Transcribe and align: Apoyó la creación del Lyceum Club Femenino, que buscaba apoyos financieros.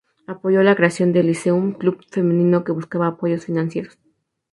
Apoyó 0.25 0.63
la 0.63 0.75
creación 0.75 1.13
del 1.13 1.27
Lyceum 1.27 1.73
Club 1.73 2.03
Femenino, 2.09 2.63
que 2.63 2.71
buscaba 2.71 3.05
apoyos 3.05 3.45
financieros. 3.45 3.99